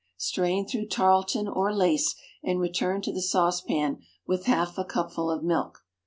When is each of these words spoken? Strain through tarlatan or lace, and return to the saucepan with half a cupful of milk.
Strain 0.17 0.65
through 0.67 0.87
tarlatan 0.87 1.47
or 1.47 1.71
lace, 1.71 2.15
and 2.43 2.59
return 2.59 3.03
to 3.03 3.13
the 3.13 3.21
saucepan 3.21 3.99
with 4.25 4.45
half 4.45 4.79
a 4.79 4.83
cupful 4.83 5.29
of 5.29 5.43
milk. 5.43 5.83